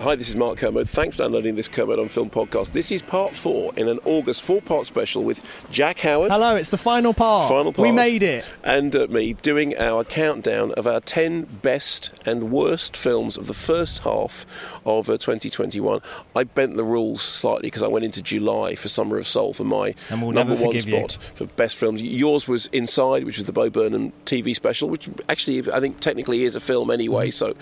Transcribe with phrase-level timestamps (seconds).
[0.00, 0.88] Hi, this is Mark Kermode.
[0.88, 2.70] Thanks for downloading this Kermode on Film podcast.
[2.70, 6.30] This is part four in an August four-part special with Jack Howard.
[6.30, 7.48] Hello, it's the final part.
[7.48, 7.82] Final part.
[7.82, 8.44] We made it.
[8.62, 13.54] And uh, me doing our countdown of our 10 best and worst films of the
[13.54, 14.46] first half
[14.86, 16.00] of uh, 2021.
[16.36, 19.64] I bent the rules slightly because I went into July for Summer of Soul for
[19.64, 20.96] my we'll number one forgive you.
[21.08, 22.00] spot for best films.
[22.00, 26.44] Yours was Inside, which was the Bo Burnham TV special, which actually I think technically
[26.44, 27.30] is a film anyway.
[27.30, 27.56] So,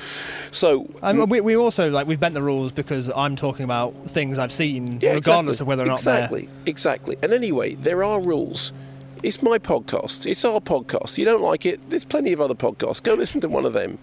[0.53, 1.21] so Mm-hmm.
[1.23, 4.51] Um, we, we also like we've bent the rules because I'm talking about things I've
[4.53, 5.63] seen, Yeah, regardless exactly.
[5.65, 7.17] of whether or not exactly, exactly.
[7.23, 8.73] And anyway, there are rules.
[9.23, 10.27] It's my podcast.
[10.27, 11.19] It's our podcast.
[11.19, 11.89] You don't like it?
[11.89, 13.03] There's plenty of other podcasts.
[13.03, 13.99] Go listen to one of them.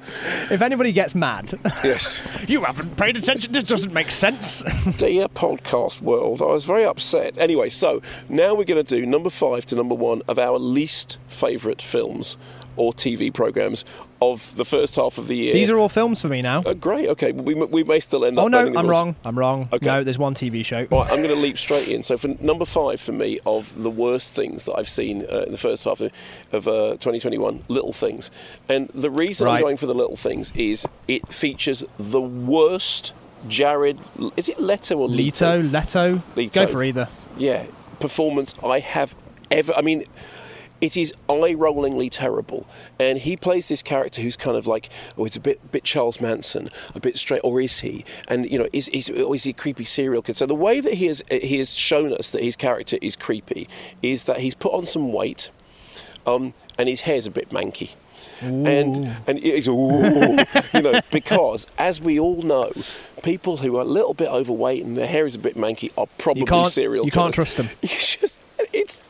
[0.50, 3.52] If anybody gets mad, Yes, you haven't paid attention.
[3.52, 4.62] This doesn't make sense.
[4.98, 7.38] dear podcast world, I was very upset.
[7.38, 11.18] Anyway, so now we're going to do number five to number one of our least
[11.28, 12.38] favourite films
[12.76, 13.86] or TV programs
[14.22, 15.54] of the first half of the year.
[15.54, 16.62] These are all films for me now.
[16.66, 17.10] Oh, great.
[17.10, 18.46] Okay, we, we may still end up.
[18.46, 19.16] oh no, I'm wrong.
[19.26, 19.68] I'm wrong.
[19.74, 19.86] Okay.
[19.86, 20.88] No, there's one TV show.
[20.90, 22.04] Right, I'm going to leap straight in.
[22.04, 25.52] So, for number five for me of the worst things that I've seen uh, in
[25.52, 26.12] the first half of,
[26.52, 28.32] of uh, 2021, Little Things.
[28.70, 33.14] And the reason I'm going for the Little Things is it features the worst
[33.48, 34.00] Jared.
[34.38, 36.66] Is it Leto or Leto, Leto, Leto.
[36.66, 37.10] Go for either.
[37.38, 37.66] yeah,
[38.00, 39.16] performance I have
[39.52, 39.73] ever.
[39.76, 40.06] I mean,
[40.83, 42.67] it is eye-rollingly terrible,
[42.99, 46.20] and he plays this character who's kind of like, oh, it's a bit, bit Charles
[46.20, 48.04] Manson, a bit straight, or is he?
[48.27, 50.36] And you know, is is, or is he a creepy serial killer?
[50.36, 53.70] So the way that he has he has shown us that his character is creepy
[54.02, 55.52] is that he's put on some weight,
[56.27, 57.95] um, and his hair's a bit manky.
[58.42, 60.38] And and it's ooh,
[60.73, 62.73] you know because as we all know,
[63.23, 66.08] people who are a little bit overweight and their hair is a bit manky are
[66.17, 67.70] probably can't- serial you can't trust them.
[67.82, 68.39] You just
[68.73, 69.02] it's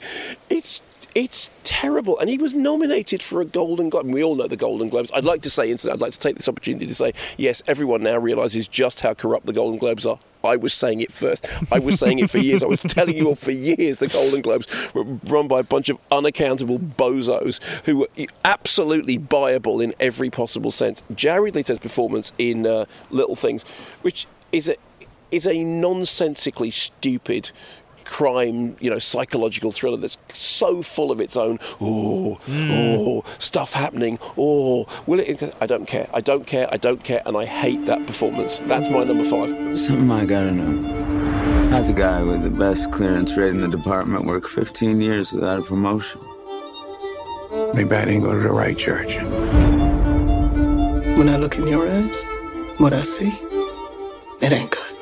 [0.52, 0.82] it's
[1.16, 2.20] it's terrible.
[2.20, 4.06] And he was nominated for a Golden Globe.
[4.06, 5.12] And we all know the Golden Globes.
[5.14, 8.04] I'd like to say, instead, I'd like to take this opportunity to say, yes, everyone
[8.04, 10.20] now realises just how corrupt the Golden Globes are.
[10.44, 11.48] I was saying it first.
[11.72, 12.64] I was saying it for years.
[12.64, 15.88] I was telling you all for years the Golden Globes were run by a bunch
[15.88, 18.10] of unaccountable bozos who were
[18.44, 21.02] absolutely buyable in every possible sense.
[21.16, 23.64] Jared Leto's performance in uh, Little Things,
[24.02, 24.76] which is a
[25.32, 27.50] is a nonsensically stupid
[28.06, 32.70] crime, you know, psychological thriller that's so full of its own, oh, hmm.
[32.72, 35.56] oh, stuff happening, oh, will it?
[35.60, 36.10] I don't care.
[36.14, 36.68] I don't care.
[36.72, 37.22] I don't care.
[37.26, 38.60] And I hate that performance.
[38.66, 39.78] That's my number five.
[39.78, 41.70] Something I gotta know.
[41.72, 45.60] How's a guy with the best clearance rate in the department work 15 years without
[45.60, 46.22] a promotion?
[47.74, 49.16] Maybe I didn't go to the right church.
[51.18, 52.24] When I look in your eyes,
[52.78, 53.34] what I see,
[54.42, 54.93] it ain't good.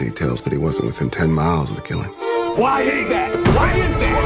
[0.00, 2.08] Details, but he wasn't within 10 miles of the killing.
[2.56, 3.36] Why is that?
[3.54, 4.20] Why is that?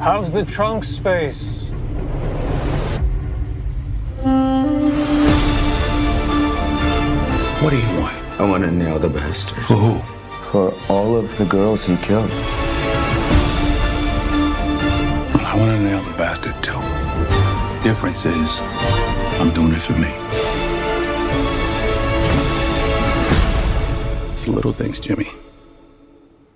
[0.00, 1.70] How's the trunk space?
[7.60, 8.16] What do you want?
[8.40, 9.58] I wanna nail the bastard.
[9.64, 10.00] For who?
[10.44, 12.30] For all of the girls he killed.
[15.50, 16.78] I want to nail the bastard too.
[17.82, 18.60] Difference is,
[19.40, 20.12] I'm doing it for me.
[24.34, 25.28] It's the little things, Jimmy.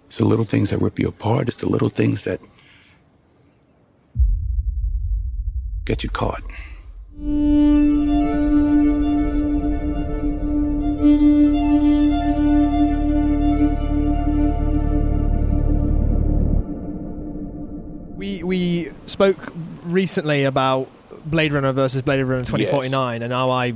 [0.09, 1.49] It's the little things that rip you apart.
[1.49, 2.41] It's the little things that
[5.87, 6.43] get you caught.
[19.07, 19.37] Spoke
[19.85, 20.89] recently about
[21.25, 23.75] Blade Runner versus Blade Runner 2049, and now I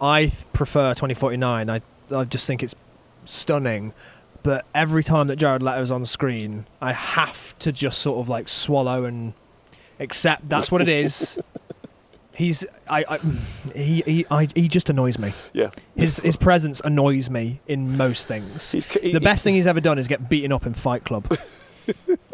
[0.00, 1.70] I prefer 2049.
[1.70, 1.80] I
[2.14, 2.74] I just think it's
[3.24, 3.92] stunning.
[4.42, 8.48] But every time that Jared Leto's on screen, I have to just sort of like
[8.48, 9.34] swallow and
[10.00, 11.38] accept that's what it is.
[12.34, 13.18] He's I, I
[13.76, 15.32] he he I, he just annoys me.
[15.52, 15.70] Yeah.
[15.94, 18.72] His his presence annoys me in most things.
[18.72, 21.30] He's he- the best thing he's ever done is get beaten up in Fight Club.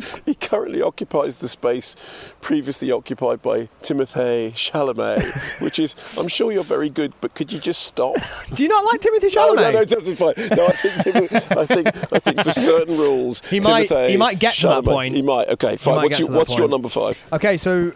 [0.26, 1.96] He currently occupies the space
[2.40, 7.58] previously occupied by Timothée Chalamet, which is, I'm sure you're very good, but could you
[7.58, 8.14] just stop?
[8.54, 9.56] Do you not like Timothy No, Chalamet?
[9.56, 10.34] no, no, that's fine.
[10.56, 14.54] No, I think, I think, I think for certain rules, He might- he might get
[14.54, 15.14] to that point.
[15.14, 15.48] He might.
[15.48, 15.96] Okay, fine.
[15.96, 17.22] might What's, your, what's your number five?
[17.32, 17.92] Okay, so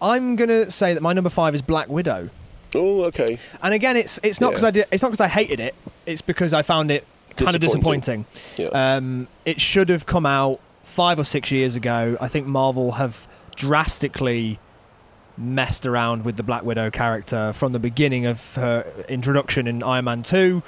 [0.00, 2.30] I'm gonna say that my number five is Black Widow.
[2.74, 3.38] Oh, okay.
[3.62, 4.68] And again, it's it's not because Yeah.
[4.68, 4.86] I did.
[4.90, 5.74] It's not because I hated it.
[6.04, 7.06] It's because I found it
[7.36, 8.24] kind of Disappointing.
[8.32, 8.72] disappointing.
[8.74, 8.96] Yeah.
[8.96, 10.60] Um, it should have come out
[10.96, 12.16] five or six years ago.
[12.22, 14.58] I think Marvel have drastically
[15.36, 20.06] messed around with the Black Widow character from the beginning of her introduction in Iron
[20.06, 20.62] Man Two.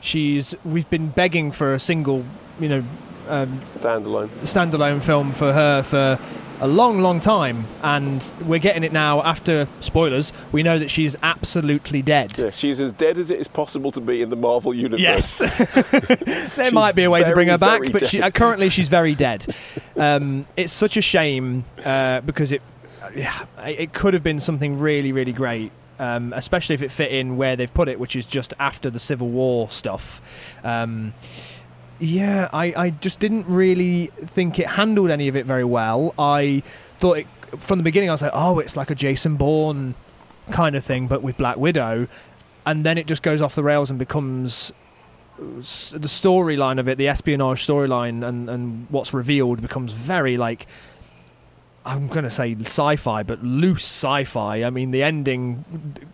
[0.00, 2.24] She's we've been begging for a single,
[2.58, 2.84] you know,
[3.28, 4.28] um, Standalone.
[4.42, 6.18] standalone film for her for
[6.60, 9.22] a long, long time, and we're getting it now.
[9.22, 12.38] After spoilers, we know that she's absolutely dead.
[12.38, 15.00] Yeah, she's as dead as it is possible to be in the Marvel universe.
[15.00, 15.38] Yes.
[16.56, 19.14] there might be a way to bring her back, but she, uh, currently she's very
[19.14, 19.46] dead.
[19.96, 22.62] Um, it's such a shame uh, because it,
[23.14, 25.72] yeah, it could have been something really, really great.
[26.00, 29.00] Um, especially if it fit in where they've put it, which is just after the
[29.00, 30.22] Civil War stuff.
[30.62, 31.12] Um,
[31.98, 36.14] yeah, I, I just didn't really think it handled any of it very well.
[36.18, 36.62] I
[37.00, 37.26] thought it
[37.58, 38.08] from the beginning.
[38.10, 39.94] I was like, oh, it's like a Jason Bourne
[40.50, 42.08] kind of thing, but with Black Widow,
[42.66, 44.72] and then it just goes off the rails and becomes
[45.38, 50.66] uh, the storyline of it, the espionage storyline, and and what's revealed becomes very like.
[51.88, 54.62] I'm going to say sci-fi, but loose sci-fi.
[54.62, 55.64] I mean, the ending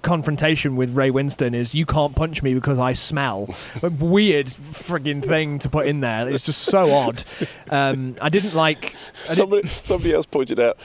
[0.03, 5.25] confrontation with Ray Winstone is "You can't punch me because I smell." a weird frigging
[5.25, 6.29] thing to put in there.
[6.29, 7.25] It's just so odd.
[7.71, 8.85] Um, I didn't like.
[8.85, 8.95] I didn't-
[9.35, 10.79] Somebody, somebody else pointed out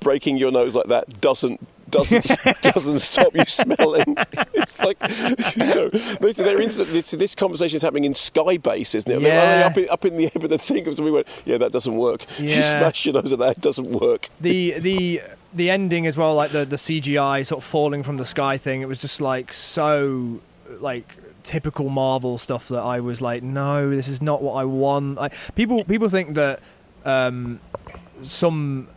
[0.00, 4.16] breaking your nose like that doesn't doesn't doesn't stop you smelling.
[4.54, 4.96] It's like
[5.56, 9.20] you know, this, this, this conversation is happening in Skybase, isn't it?
[9.22, 9.66] Yeah.
[9.66, 11.96] up in, up in the air, but the thing of somebody went, yeah, that doesn't
[11.96, 12.22] work.
[12.24, 12.62] If you Yeah.
[12.62, 14.28] smash your nose at that, it doesn't work.
[14.40, 18.24] the the the ending as well, like the the CGI sort of falling from the
[18.24, 18.80] sky thing.
[18.82, 20.40] It was just like so
[20.80, 25.16] like typical Marvel stuff that I was like, no, this is not what I want.
[25.16, 26.60] Like, people people think that
[27.04, 27.60] um,
[28.22, 28.88] some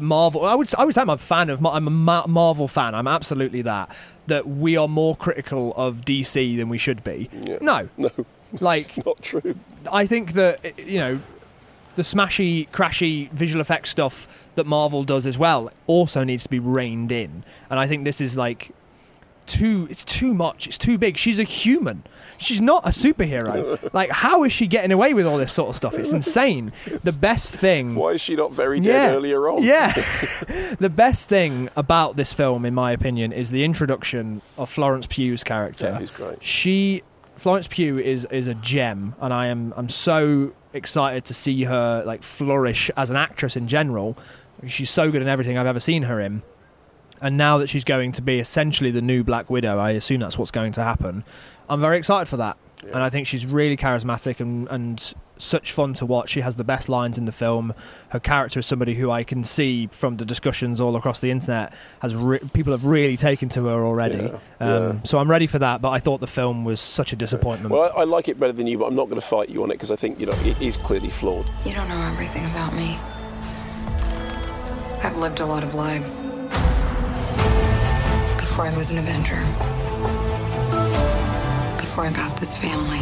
[0.00, 0.44] Marvel.
[0.44, 1.64] I would I would say I'm a fan of.
[1.64, 1.90] I'm a
[2.28, 2.94] Marvel fan.
[2.94, 3.94] I'm absolutely that.
[4.26, 7.28] That we are more critical of DC than we should be.
[7.32, 7.58] Yeah.
[7.60, 8.10] No, No,
[8.60, 9.56] Like- it's not true.
[9.90, 11.20] I think that you know
[11.96, 16.58] the smashy, crashy visual effects stuff that Marvel does as well also needs to be
[16.58, 17.42] reined in.
[17.70, 18.70] And I think this is like
[19.46, 19.86] too.
[19.90, 20.66] It's too much.
[20.66, 21.16] It's too big.
[21.16, 22.04] She's a human.
[22.38, 23.92] She's not a superhero.
[23.92, 25.94] like, how is she getting away with all this sort of stuff?
[25.94, 26.72] It's insane.
[26.84, 27.94] The best thing.
[27.94, 29.62] Why is she not very dead earlier on?
[29.62, 29.92] Yeah.
[30.78, 35.44] the best thing about this film, in my opinion, is the introduction of Florence Pugh's
[35.44, 35.96] character.
[36.00, 36.42] Yeah, great.
[36.42, 37.02] She,
[37.36, 42.02] Florence Pugh, is is a gem, and I am I'm so excited to see her
[42.04, 44.16] like flourish as an actress in general.
[44.66, 46.42] She's so good in everything I've ever seen her in.
[47.20, 50.38] And now that she's going to be essentially the new Black Widow, I assume that's
[50.38, 51.24] what's going to happen.
[51.68, 52.56] I'm very excited for that.
[52.84, 56.30] And I think she's really charismatic and, and such fun to watch.
[56.30, 57.74] She has the best lines in the film.
[58.10, 61.74] Her character is somebody who I can see from the discussions all across the internet
[62.00, 64.18] has re- people have really taken to her already.
[64.18, 65.02] Yeah, um, yeah.
[65.04, 65.80] So I'm ready for that.
[65.82, 67.72] But I thought the film was such a disappointment.
[67.72, 69.62] Well, I, I like it better than you, but I'm not going to fight you
[69.62, 71.50] on it because I think you know it is clearly flawed.
[71.64, 72.98] You don't know everything about me.
[75.02, 76.22] I've lived a lot of lives.
[78.56, 79.36] Before I was an Avenger.
[81.76, 83.00] Before I got this family.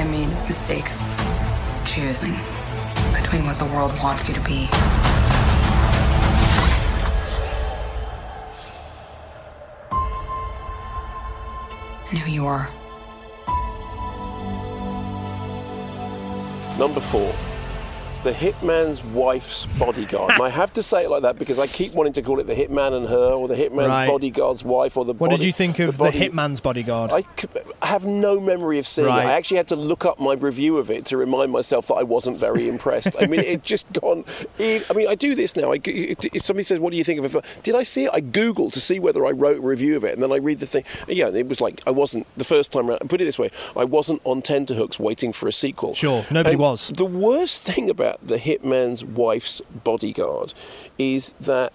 [0.00, 1.14] I made mistakes
[1.84, 2.32] choosing
[3.12, 4.66] between what the world wants you to be
[12.08, 12.70] and who you are.
[16.78, 17.30] Number four,
[18.24, 20.32] the hitman's wife's bodyguard.
[20.32, 22.46] and I have to say it like that because I keep wanting to call it
[22.46, 24.08] the hitman and her, or the hitman's Right.
[24.08, 25.12] bodyguard's wife, or the.
[25.12, 27.10] what body- did you think of the, body- Hitman's Bodyguard?
[27.12, 27.22] I
[27.94, 29.24] have no memory of seeing Right.
[29.24, 29.28] it.
[29.28, 32.02] I actually had to look up my review of it to remind myself that I
[32.02, 33.16] wasn't very impressed.
[33.20, 34.24] I mean, it just gone.
[34.58, 35.72] It, I mean, I do this now.
[35.72, 38.10] I, if somebody says, "What do you think of it?" Did I see it?
[38.12, 40.58] I Google to see whether I wrote a review of it, and then I read
[40.58, 40.84] the thing.
[41.08, 43.08] Yeah, it was like I wasn't the first time around.
[43.08, 45.94] Put it this way: I wasn't on tenterhooks waiting for a sequel.
[45.94, 46.88] Sure, nobody And was.
[46.88, 50.52] The worst thing about the hitman's wife's bodyguard
[50.98, 51.72] is that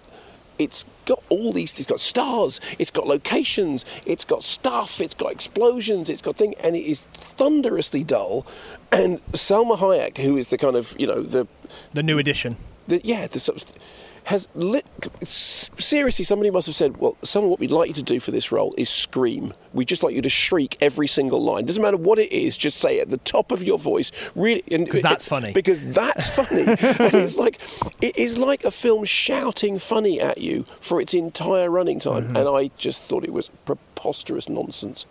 [0.60, 5.32] it's got all these it's got stars it's got locations it's got stuff it's got
[5.32, 8.46] explosions it's got thing and it is thunderously dull
[8.92, 11.48] and Salma Hayek who is the kind of you know the
[11.94, 12.58] The new edition.
[12.88, 13.74] the, yeah, the sort of,
[14.30, 14.86] has lit.
[15.24, 18.30] Seriously, somebody must have said, "Well, some of what we'd like you to do for
[18.32, 19.54] this role is scream.
[19.74, 21.66] We just like you to shriek every single line.
[21.66, 24.12] Doesn't matter what it is, just say it at the top of your voice.
[24.36, 25.52] Really, Because that's funny.
[25.52, 26.62] Because that's funny.
[26.62, 27.60] and it's like
[28.02, 32.26] it is like a film shouting funny at you for its entire running time.
[32.26, 32.38] Mm-hmm.
[32.38, 35.06] And I just thought it was preposterous nonsense.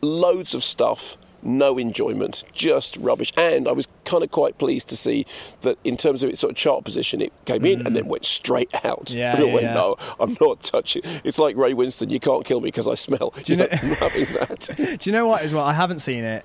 [0.00, 1.16] Loads of stuff.
[1.46, 3.30] No enjoyment, just rubbish.
[3.36, 5.26] And I was kind of quite pleased to see
[5.62, 8.24] that in terms of its sort of chart position, it came in and then went
[8.24, 9.06] straight out.
[9.06, 9.14] Mm.
[9.16, 9.74] Yeah, yeah, went, yeah.
[9.74, 11.02] no, I'm not touching.
[11.24, 13.32] It's like Ray Winstone, you can't kill me because I smell.
[13.46, 14.96] you know- I'm that.
[15.00, 15.64] Do you know what as well?
[15.64, 16.44] I haven't seen it.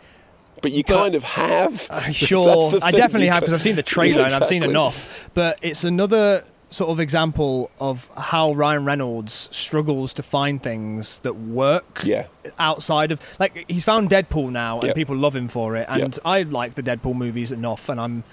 [0.61, 1.87] But you But- kind of have.
[1.89, 4.63] Uh, Sure, I definitely you have because I've seen the trailer Yeah, and I've seen
[4.63, 5.29] enough.
[5.33, 11.33] But it's another sort of example of how Ryan Reynolds struggles to find things that
[11.35, 12.27] work Yeah.
[12.59, 14.93] outside of like he's found Deadpool now and Yeah.
[14.93, 15.87] people love him for it.
[15.89, 16.19] And Yeah.
[16.29, 18.23] I like the Deadpool movies enough, and I'm.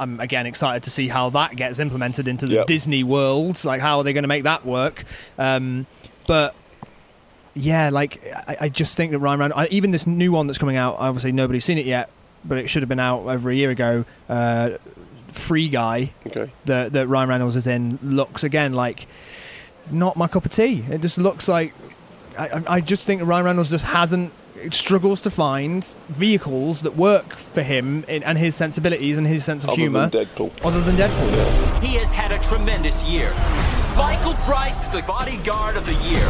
[0.00, 2.64] I'm again excited to see how that gets implemented into the Yeah.
[2.68, 3.64] Disney world.
[3.64, 5.02] Like, how are they going to make that work?
[5.40, 5.86] Um,
[6.28, 6.54] but
[7.54, 10.58] yeah, like I, I just think that Ryan Reynolds, I, even this new one that's
[10.58, 12.10] coming out, obviously nobody's seen it yet,
[12.44, 14.04] but it should have been out over a year ago.
[14.28, 14.70] Uh,
[15.32, 16.50] Free Guy Okay.
[16.66, 19.06] that that Ryan Reynolds is in looks again like
[19.90, 20.84] not my cup of tea.
[20.90, 21.72] It just looks like
[22.38, 24.32] I, I- I just think Ryan Reynolds just hasn't
[24.70, 29.62] struggles to find vehicles that work for him in, and his sensibilities and his sense
[29.64, 30.08] of Other humor.
[30.08, 30.50] than Deadpool.
[30.64, 31.80] Other than Deadpool.
[31.82, 33.32] He has had a tremendous year.
[33.96, 36.28] Michael Bryce is the bodyguard of the year.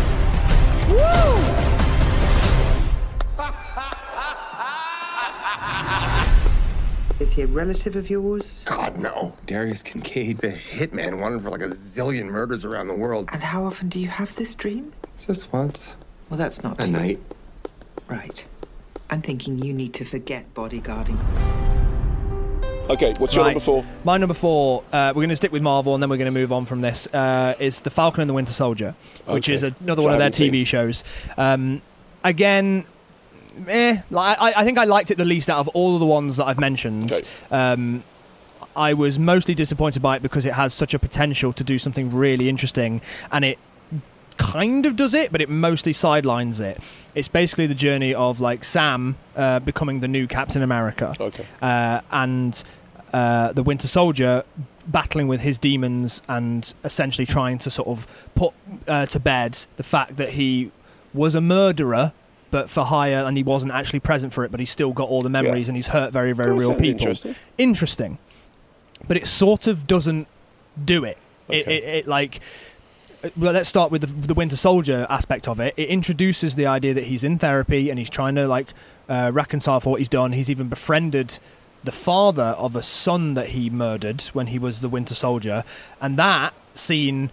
[7.21, 8.63] Is he a relative of yours?
[8.65, 9.33] God, no.
[9.47, 13.29] Darius Kincaid, the hitman, wanted for like a zillion murders around the world.
[13.33, 14.93] And how often do you have this dream?
[15.19, 15.95] Just once.
[16.31, 17.19] Well, that's not A too- night.
[18.07, 18.45] Right.
[19.11, 21.19] I'm thinking you need to forget bodyguarding.
[22.89, 23.51] Okay, what's your Right.
[23.51, 23.85] number four?
[24.05, 26.39] My number four, uh, we're going to stick with Marvel and then we're going to
[26.41, 28.95] move on from this, uh, is The Falcon and the Winter Soldier,
[29.27, 29.55] which Okay.
[29.55, 30.53] is another Which one I of their haven't seen.
[30.53, 31.05] TV shows.
[31.37, 31.83] Um,
[32.25, 32.85] again,
[33.69, 36.37] eh, I, I think I liked it the least out of all of the ones
[36.37, 37.13] that I've mentioned.
[37.13, 37.27] Okay.
[37.51, 38.05] Um,
[38.77, 42.15] I was mostly disappointed by it because it has such a potential to do something
[42.15, 43.01] really interesting,
[43.33, 43.59] and it
[44.37, 46.81] kind of does it, but it mostly sidelines it.
[47.15, 51.45] It's basically the journey of like Sam uh, becoming the new Captain America, Okay.
[51.61, 52.63] uh, and
[53.13, 54.45] uh, the Winter Soldier
[54.87, 58.53] battling with his demons and essentially trying to sort of put
[58.87, 60.71] uh, to bed the fact that he
[61.13, 62.13] was a murderer.
[62.51, 65.21] But for hire, and he wasn't actually present for it, but he's still got all
[65.23, 65.71] the memories, Yeah.
[65.71, 66.85] and he's hurt very, very real people.
[66.87, 67.35] interesting.
[67.59, 68.19] Interesting,
[69.07, 70.27] but it sort of doesn't
[70.83, 71.19] do it.
[71.49, 72.41] It, it, it like
[73.37, 75.75] well, let's start with the, the Winter Soldier aspect of it.
[75.77, 78.69] It introduces the idea that he's in therapy and he's trying to like
[79.09, 80.33] uh, reconcile for what he's done.
[80.33, 81.39] He's even befriended
[81.85, 85.65] the father of a son that he murdered when he was the Winter Soldier,
[86.01, 87.31] and that scene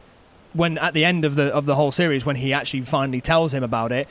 [0.54, 3.54] when at the end of the of the whole series when he actually finally tells
[3.54, 4.08] him about it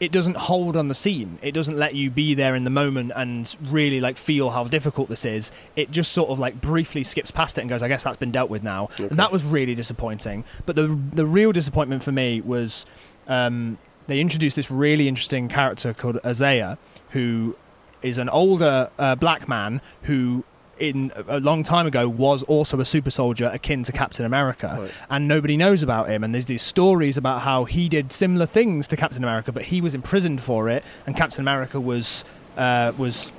[0.00, 1.38] it doesn't hold on the scene.
[1.42, 5.08] It doesn't let you be there in the moment and really like feel how difficult
[5.08, 5.50] this is.
[5.76, 8.30] It just sort of like briefly skips past it and goes i guess that's been
[8.30, 8.90] dealt with now.
[8.98, 10.44] And that was really disappointing.
[10.66, 12.86] But the the real disappointment for me was
[13.26, 16.78] um, they introduced this really interesting character called Isaiah,
[17.10, 17.56] who
[18.02, 20.44] is an older uh, black man who
[20.78, 24.88] in a long time ago was also a super soldier akin to Captain America.
[25.10, 26.24] And nobody knows about him.
[26.24, 29.80] And there's these stories about how he did similar things to Captain America but he
[29.80, 32.24] was imprisoned for it and Captain America was
[32.56, 33.32] uh, was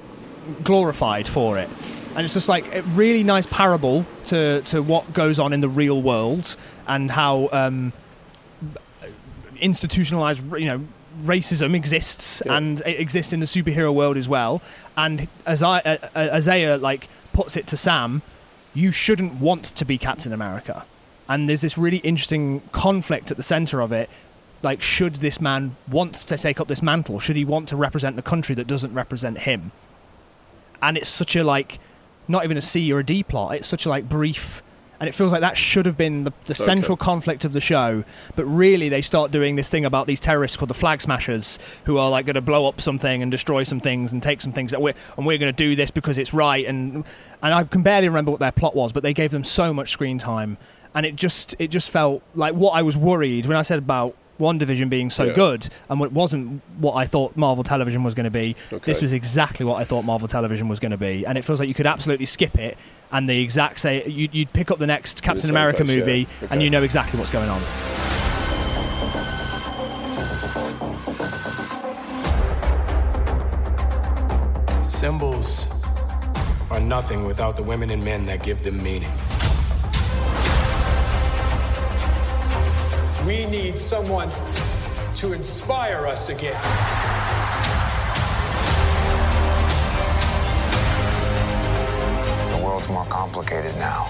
[0.64, 1.70] glorified for it.
[2.16, 5.70] And it's just like a really nice parable to to what goes on in the
[5.70, 6.56] real world
[6.88, 7.94] and how um,
[9.60, 10.82] institutionalized you know
[11.24, 14.62] racism exists and it exists in the superhero world as well.
[14.98, 18.22] And as I, uh, uh, Isaiah like puts it to Sam
[18.74, 20.86] you shouldn't want to be Captain America.
[21.28, 24.10] And there's this really interesting conflict at the center of it
[24.62, 27.20] like should this man want to take up this mantle?
[27.20, 29.72] Should he want to represent the country that doesn't represent him?
[30.82, 31.80] And it's such a like
[32.28, 34.62] not even a C or a D plot it's such a like brief
[35.00, 38.04] and it feels like that should have been the, the central conflict of the show.
[38.36, 41.98] But really, they start doing this thing about these terrorists called the Flag Smashers, who
[41.98, 44.72] are like going to blow up something and destroy some things and take some things
[44.72, 46.66] that we're and we're going to do this because it's right.
[46.66, 47.06] And
[47.42, 49.92] and I can barely remember what their plot was, but they gave them so much
[49.92, 50.58] screen time,
[50.94, 54.16] and it just it just felt like what I was worried when I said about
[54.40, 55.34] WandaVision being so Yeah.
[55.34, 58.56] good and it wasn't what I thought Marvel Television was going to be.
[58.72, 58.92] Okay.
[58.92, 61.60] This was exactly what I thought Marvel Television was going to be, and it feels
[61.60, 62.78] like you could absolutely skip it.
[63.12, 65.96] And the exact say you, you'd pick up the next Captain same America place, yeah.
[65.98, 67.62] movie, and you know exactly what's going on.
[74.86, 75.68] Symbols
[76.70, 79.12] are nothing without the women and men that give them meaning.
[83.26, 84.32] We need someone
[85.16, 86.60] to inspire us again.
[92.52, 94.08] The world's more complicated now.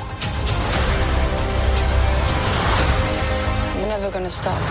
[3.75, 4.61] We're never gonna stop.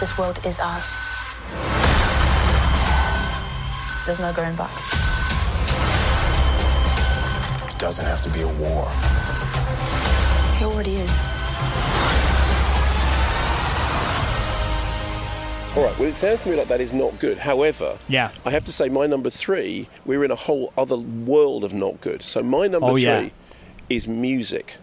[0.00, 0.96] This world is ours.
[4.06, 5.03] There's no going back.
[7.74, 8.86] It doesn't have to be a war.
[10.56, 11.10] It already is.
[15.76, 15.98] All right.
[15.98, 17.38] Well, it sounds to me like that is not good.
[17.38, 18.30] However, Yeah.
[18.44, 19.88] I have to say my number three.
[20.06, 22.22] We're in a whole other world of not good.
[22.22, 23.28] So my number Oh, three yeah.
[23.90, 24.76] is music.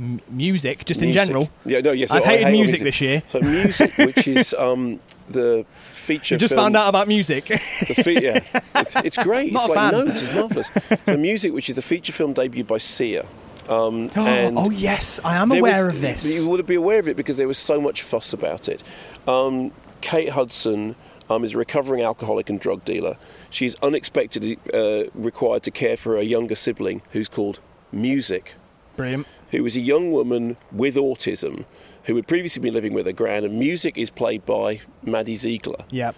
[0.00, 1.50] M- music, just in general.
[1.64, 2.10] Yeah, no, yes.
[2.10, 3.22] I've I hated hate music this year.
[3.28, 6.34] So music, which is um, the feature.
[6.36, 7.46] You just film- found out about music.
[7.46, 7.56] The
[8.04, 9.52] fe- yeah, it's, it's great.
[9.52, 10.06] Not it's like fan.
[10.06, 10.22] notes.
[10.22, 10.68] It's marvelous.
[11.04, 13.26] the music, which is the feature film debuted by Sia.
[13.68, 16.24] Um, and oh yes, I am aware was- of this.
[16.42, 18.82] You would be aware of it because there was so much fuss about it.
[19.26, 20.94] Um, Kate Hudson
[21.28, 23.16] um, is a recovering alcoholic and drug dealer.
[23.50, 27.58] She's unexpectedly uh, required to care for a younger sibling who's called
[27.90, 28.54] Music,
[28.96, 29.26] Brilliant.
[29.50, 31.64] Who is a young woman with autism
[32.04, 33.44] who had previously been living with her gran.
[33.44, 35.84] And Music is played by Maddie Ziegler.
[35.90, 36.14] Yep.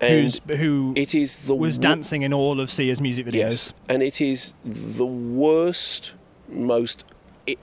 [0.00, 3.34] And Who's, who it is the was wo- dancing in all of Sia's music videos.
[3.34, 6.14] Yes, and it is the worst,
[6.48, 7.04] most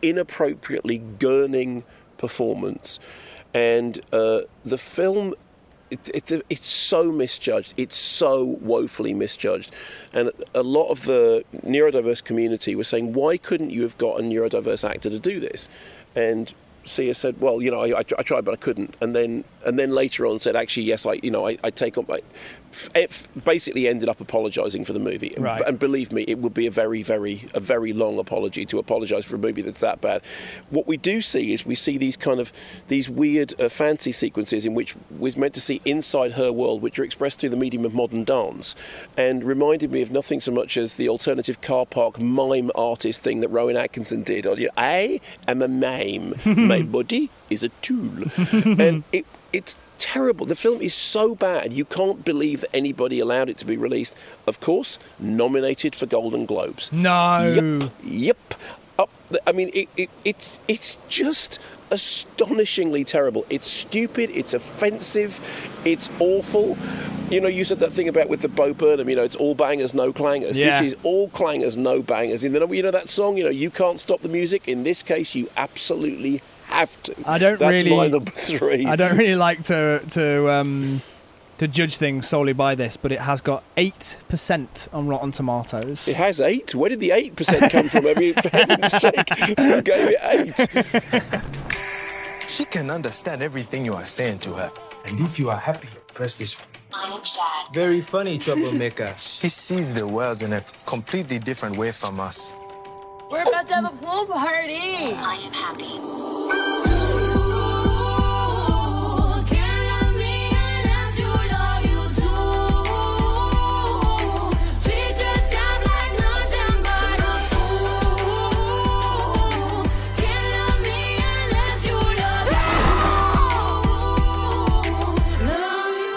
[0.02, 1.84] inappropriately gurning
[2.18, 3.00] performance,
[3.54, 5.34] and uh, the film.
[5.92, 7.74] It, it's it's so misjudged.
[7.78, 9.74] It's so woefully misjudged,
[10.14, 14.24] and a lot of the neurodiverse community were saying, "Why couldn't you have got a
[14.24, 15.68] neurodiverse actor to do this?"
[16.16, 16.54] And
[16.90, 19.92] Sia said, "Well, you know, I, I, tried, but I couldn't." And then and then
[19.92, 22.20] later on said, "Actually, yes, I you know I, I take on my."
[22.94, 25.62] It basically ended up apologising for the movie, And- Right.
[25.66, 29.26] and believe me, it would be a very, very, a very long apology to apologise
[29.26, 30.22] for a movie that's that bad.
[30.70, 32.54] What we do see is we see these kind of
[32.88, 37.00] these weird uh, fancy sequences in which we're meant to see inside her world, which
[37.00, 38.76] are expressed through the medium of modern dance,
[39.18, 43.40] and reminded me of nothing so much as the alternative car park mime artist thing
[43.42, 44.46] that Rowan Atkinson did.
[44.46, 46.36] On, you know, I am a mime,
[46.80, 46.92] my mm.
[46.92, 48.24] body is a tool,
[48.80, 50.46] and it, it's terrible.
[50.46, 54.16] The film is so bad, you can't believe that anybody allowed it to be released.
[54.48, 56.92] Of course, nominated for Golden Globes.
[56.92, 57.80] No.
[57.82, 57.92] Yep.
[58.04, 58.54] Yep.
[58.98, 61.60] Up the, I mean, it, it, it's it's just
[61.92, 63.46] astonishingly terrible.
[63.50, 64.30] It's stupid.
[64.32, 65.40] It's offensive.
[65.86, 66.78] It's awful.
[67.30, 69.08] You know, you said that thing about with the Bo Burnham.
[69.08, 70.58] You know, it's all bangers, no clangers.
[70.58, 70.82] Yeah.
[70.82, 72.44] This is all clangers, no bangers.
[72.44, 73.38] You know that song.
[73.38, 74.68] You know, you can't stop the music.
[74.68, 77.16] In this case, you absolutely have to.
[77.26, 77.96] I don't That's really.
[77.96, 78.86] my number three.
[78.86, 81.02] I don't really like to to um,
[81.58, 86.08] to judge things solely by this, but it has got eight percent on Rotten Tomatoes.
[86.08, 86.74] It has eight.
[86.76, 88.08] Where did the eight percent come from?
[88.08, 91.42] I mean, for heaven's sake, who gave it eight?
[92.48, 94.72] She can understand everything you are saying to her.
[95.06, 96.68] And if you are happy, press this one.
[96.92, 97.74] I am sad.
[97.74, 99.14] Very funny, troublemaker.
[99.18, 102.54] he sees the world in a completely different way from us.
[103.32, 105.14] We're about to have a pool party.
[105.22, 105.86] I am happy.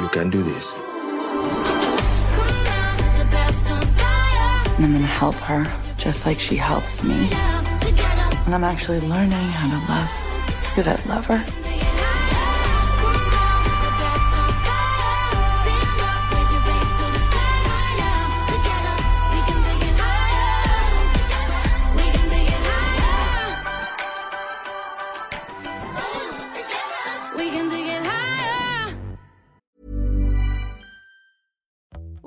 [0.02, 0.74] You can do this.
[4.78, 7.28] I'm gonna help her just like she helps me.
[8.44, 10.10] And I'm actually learning how to love
[10.64, 11.61] because I love her.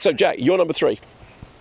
[0.00, 0.98] So, Jack, you're number three.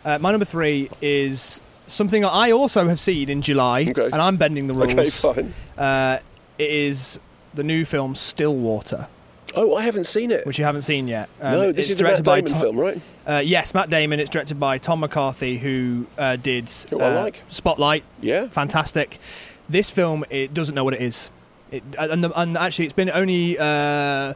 [0.05, 4.37] Uh, my number three is something that I also have seen in July, and I'm
[4.37, 4.93] bending the rules.
[4.93, 5.53] Okay, fine.
[5.77, 6.19] Uh,
[6.57, 7.19] it is
[7.53, 9.07] the new film Stillwater.
[9.55, 10.45] Oh, I haven't seen it.
[10.45, 11.27] Which you haven't seen yet.
[11.41, 13.01] Um, no, this is the Matt directed by Damon Tom- film, right?
[13.27, 14.21] Uh, yes, Matt Damon.
[14.21, 17.43] It's directed by Tom McCarthy, who uh, did Who I uh, like.
[17.49, 18.05] Spotlight.
[18.21, 19.19] Yeah, fantastic.
[19.67, 21.29] This film, it doesn't know what it is.
[21.71, 24.33] It, and, and actually, it's been only uh,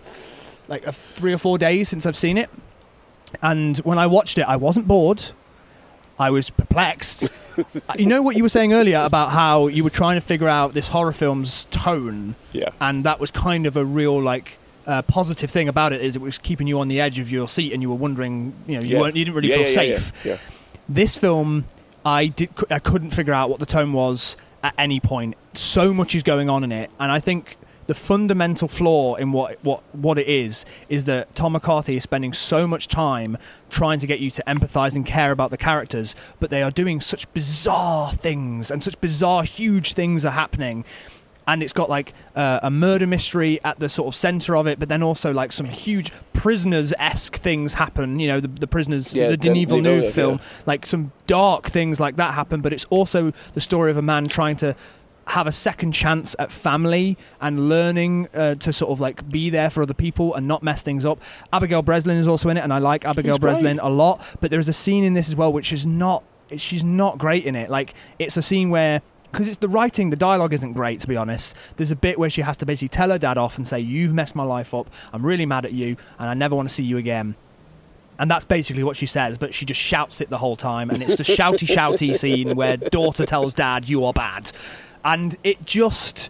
[0.67, 2.49] like a three or four days since I've seen it.
[3.41, 5.23] And when I watched it, I wasn't bored.
[6.19, 7.29] I was perplexed.
[7.97, 10.73] you know what you were saying earlier about how you were trying to figure out
[10.73, 12.35] this horror film's tone.
[12.51, 12.69] Yeah.
[12.79, 16.21] And that was kind of a real like uh, positive thing about it is it
[16.21, 18.83] was keeping you on the edge of your seat and you were wondering, you know,
[18.83, 18.99] you Yeah.
[19.01, 20.25] weren't you didn't really Yeah, feel safe.
[20.25, 20.37] yeah.
[20.87, 21.65] This film,
[22.05, 25.35] I did I couldn't figure out what the tone was at any point.
[25.55, 29.57] So much is going on in it, and I think the fundamental flaw in what
[29.63, 33.37] what what it is is that Tom McCarthy is spending so much time
[33.69, 37.01] trying to get you to empathize and care about the characters, but they are doing
[37.01, 40.85] such bizarre things and such bizarre, huge things are happening.
[41.45, 44.79] And it's got like uh, a murder mystery at the sort of center of it,
[44.79, 48.21] but then also like some huge prisoners esque things happen.
[48.21, 50.47] You know, the, the prisoners, Yeah, the Den- Denis Villeneuve film, yeah.
[50.65, 54.27] like some dark things like that happen, but it's also the story of a man
[54.27, 54.73] trying to
[55.27, 59.69] have a second chance at family and learning uh, to sort of like be there
[59.69, 61.21] for other people and not mess things up.
[61.51, 63.53] Abigail Breslin is also in it, and I like Abigail She's great.
[63.53, 64.21] Breslin a lot.
[64.41, 66.23] But there is a scene in this as well which is not.
[66.57, 67.69] She's not great in it.
[67.69, 69.01] Like it's a scene where.
[69.31, 71.55] Because it's the writing, the dialogue isn't great, to be honest.
[71.77, 74.13] There's a bit where she has to basically tell her dad off and say, You've
[74.13, 74.93] messed my life up.
[75.11, 77.35] I'm really mad at you, and I never want to see you again.
[78.19, 80.91] And that's basically what she says, but she just shouts it the whole time.
[80.91, 84.51] And it's the shouty, shouty scene where daughter tells dad, You are bad.
[85.05, 86.29] And it just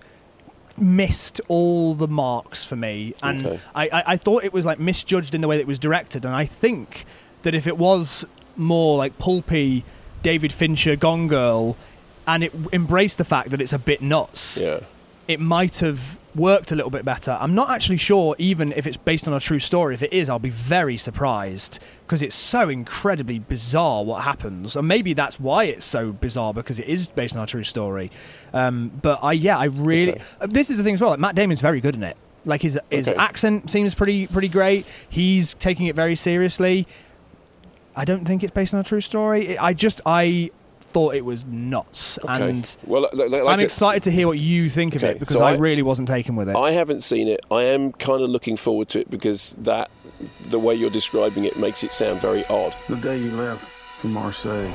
[0.78, 3.14] missed all the marks for me.
[3.22, 3.60] And Okay.
[3.76, 6.26] I, I, I thought it was like misjudged in the way that it was directed.
[6.26, 7.06] And I think
[7.44, 9.84] that if it was more like pulpy,
[10.24, 11.78] David Fincher, Gone Girl,
[12.26, 14.80] and it embraced the fact that it's a bit nuts, Yeah.
[15.28, 17.38] It might have worked a little bit better.
[17.40, 19.94] I'm not actually sure, even if it's based on a true story.
[19.94, 24.88] If it is, I'll be very surprised because it's so incredibly bizarre what happens, and
[24.88, 28.12] maybe that's why it's so bizarre because it is based on a true story.
[28.54, 30.20] Um, but I, yeah, I really.
[30.42, 31.12] uh, This is the thing as well.
[31.12, 32.18] Like Matt Damon's very good in it.
[32.46, 33.18] Like his his Okay.
[33.18, 34.86] accent seems pretty pretty great.
[35.10, 36.86] He's taking it very seriously.
[37.96, 39.58] I don't think it's based on a true story.
[39.58, 40.50] I just I
[40.94, 42.50] thought it was nuts, Okay.
[42.50, 45.20] and well, like, like I'm I said- excited to hear what you think of it
[45.20, 46.56] because so I, I- really wasn't taken with it.
[46.56, 47.42] I haven't seen it.
[47.52, 49.90] I am kind of looking forward to it because that,
[50.50, 52.76] the way you're describing it, makes it sound very odd.
[52.88, 53.64] The day you left
[54.00, 54.72] for Marseille,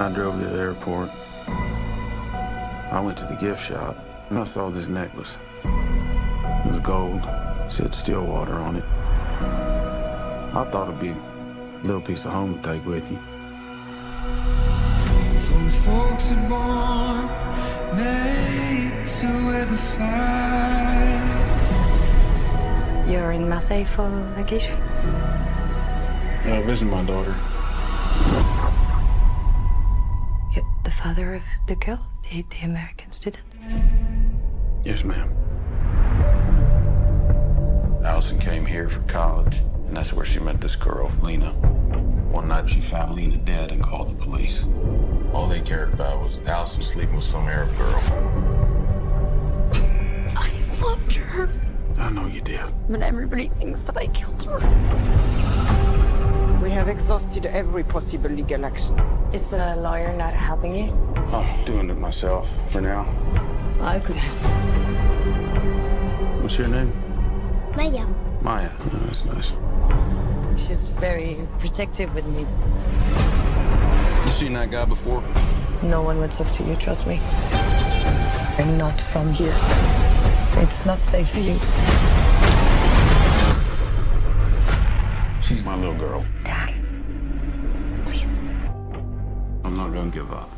[0.00, 1.10] I drove to the airport.
[1.48, 3.96] I went to the gift shop
[4.30, 5.36] and I saw this necklace.
[5.64, 7.22] It was gold,
[7.70, 8.84] said Stillwater on it.
[10.56, 13.18] I thought it'd be a little piece of home to take with you.
[15.38, 17.26] Some folks are born
[17.96, 21.20] made to weather fly.
[23.08, 24.76] You're in Marseille for vacation?
[26.46, 27.34] Yeah, I visited my daughter.
[30.54, 33.44] You're the father of the girl, the, the American student?
[34.84, 35.30] Yes, ma'am.
[38.04, 39.56] Allison came here for college,
[39.86, 41.54] and that's where she met this girl, Lena.
[42.34, 44.64] One night she found Lena dead and called the police.
[45.32, 47.94] All they cared about was Allison sleeping with some Arab girl.
[50.36, 50.50] I
[50.82, 51.48] loved her,
[51.96, 52.60] I know you did.
[52.88, 54.58] but everybody thinks that I killed her.
[56.60, 58.98] We have exhausted every possible legal action.
[59.32, 60.92] Is the lawyer not helping you?
[61.32, 63.06] I'm doing it myself for now.
[63.80, 64.42] I could help.
[66.42, 66.92] What's your name?
[67.76, 68.04] Maya.
[68.42, 68.70] Maya.
[68.80, 69.52] Oh, that's nice.
[70.56, 72.46] She's very protective with me.
[74.24, 75.22] You seen that guy before?
[75.82, 77.20] No one would talk to you, trust me.
[78.58, 79.54] I'm not from here.
[80.62, 81.58] It's not safe for you.
[85.42, 86.24] She's my little girl.
[86.44, 86.72] Dad.
[88.06, 88.34] Please.
[89.64, 90.53] I'm not gonna give up.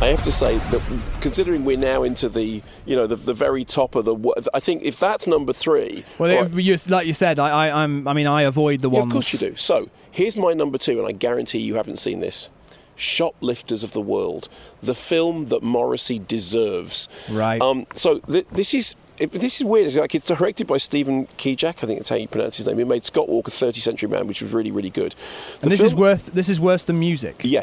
[0.00, 0.82] I have to say that
[1.20, 4.82] considering we're now into the you know the, the very top of the I think
[4.82, 8.06] if that's number three Well, right, it- you, like you said, I, I, I'm.
[8.06, 9.06] I mean, I avoid the yeah, ones.
[9.06, 12.20] of course you do so here's my number two and I guarantee you haven't seen
[12.20, 12.48] this
[12.96, 14.48] Shoplifters of the World
[14.82, 17.60] the film that Morrissey deserves Right.
[17.60, 19.86] um, so th- this is it, this is weird.
[19.86, 22.78] It's Like it's directed by Stephen Kijak, I think that's how you pronounce his name.
[22.78, 25.14] He made Scott Walker, 30th Century Man, which was really, really good.
[25.60, 26.26] The And this is worth.
[26.34, 27.40] This is worse than music.
[27.44, 27.62] yeah.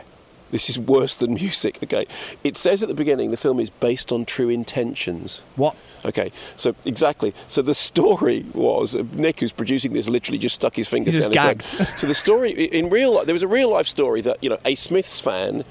[0.52, 2.06] This is worse than music, okay?
[2.44, 5.44] It says at the beginning the film is based on true intentions.
[5.56, 5.76] What?
[6.04, 7.34] Okay, so exactly.
[7.48, 11.32] So the story was uh, Nick, who's producing this, literally just stuck his fingers down
[11.32, 11.62] gagged.
[11.62, 11.88] his head.
[11.88, 14.58] So the story in real life, there was a real life story that you know
[14.66, 15.64] a Smiths fan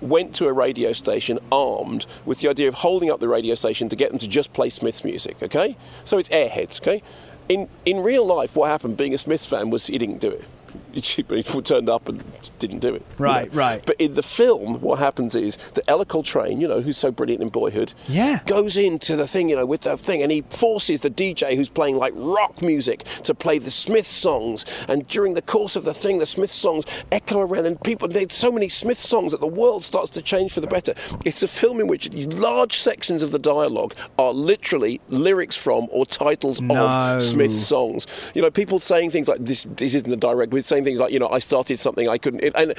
[0.00, 3.88] went to a radio station armed with the idea of holding up the radio station
[3.88, 5.42] to get them to just play Smiths music.
[5.42, 6.80] Okay, so it's airheads.
[6.82, 7.02] Okay,
[7.48, 8.96] in in real life, what happened?
[8.98, 10.44] Being a Smiths fan was he didn't do it.
[11.28, 12.22] But he turned up and
[12.58, 13.02] didn't do it.
[13.18, 13.58] you Right, know.
[13.58, 13.82] right.
[13.84, 17.42] But in the film, what happens is that Ellar Coltrane, you know, who's so brilliant
[17.42, 18.40] in Boyhood, Yeah.
[18.46, 21.68] goes into the thing, you know, with the thing, and he forces the DJ who's
[21.68, 24.64] playing like rock music to play the Smith songs.
[24.88, 28.32] And during the course of the thing, the Smith songs echo around, and people, there's
[28.32, 30.94] so many Smith songs that the world starts to change for the better.
[31.24, 36.06] It's a film in which large sections of the dialogue are literally lyrics from or
[36.06, 36.86] titles No.
[36.86, 38.06] of Smith songs.
[38.34, 39.66] You know, people saying things like this.
[39.76, 40.52] This isn't a direct.
[40.52, 42.74] We're saying things like, you know, I started something I couldn't, it, and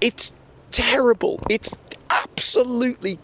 [0.00, 0.34] it's
[0.70, 1.40] terrible.
[1.48, 1.74] It's
[2.10, 3.18] absolutely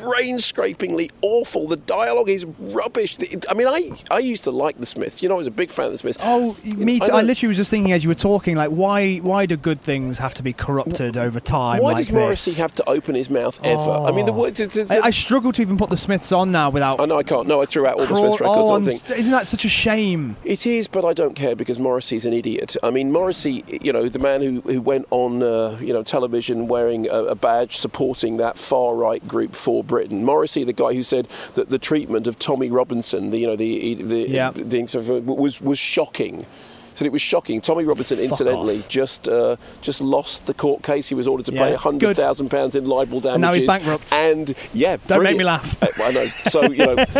[0.00, 1.68] brain-scrapingly awful.
[1.68, 3.16] The dialogue is rubbish.
[3.48, 5.22] I mean, I I used to like the Smiths.
[5.22, 6.18] You know, I was a big fan of the Smiths.
[6.22, 7.12] Oh, me I too.
[7.12, 9.80] I, know- literally was just thinking as you were talking, like, why why do good
[9.82, 11.82] things have to be corrupted over time?
[11.82, 13.80] Why like does Morrissey have to open his mouth ever?
[13.80, 14.60] I mean, the words.
[14.60, 17.00] it's- it's- I, I struggle to even put the Smiths on now without.
[17.00, 17.46] I know I can't.
[17.46, 19.00] No, I threw out all the Smiths records oh, on thing.
[19.16, 20.36] Isn't that such a shame?
[20.44, 22.76] It is, but I don't care because Morrissey's an idiot.
[22.82, 26.68] I mean, Morrissey, you know, the man who, who went on, uh, you know, television
[26.68, 30.24] wearing a, a badge supporting that far right group for Britain.
[30.24, 33.94] Morrissey, the guy who said that the treatment of Tommy Robinson, the, you know, the
[33.94, 34.52] the, Yeah.
[34.52, 36.46] the was was shocking.
[36.94, 37.60] Said it was shocking.
[37.60, 38.88] Tommy Robinson, Fuck incidentally, off.
[38.88, 41.08] just uh, just lost the court case.
[41.08, 43.34] He was ordered to pay Yeah, hundred thousand pounds in libel damages.
[43.34, 44.12] And now he's bankrupt.
[44.12, 45.80] And yeah, Don't make me laugh.
[45.82, 46.24] Uh, I know.
[46.54, 46.96] So you know,